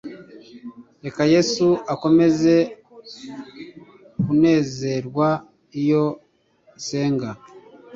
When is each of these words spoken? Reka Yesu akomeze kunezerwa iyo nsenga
Reka 1.03 1.21
Yesu 1.33 1.67
akomeze 1.93 2.53
kunezerwa 4.23 5.29
iyo 5.81 6.05
nsenga 6.77 7.29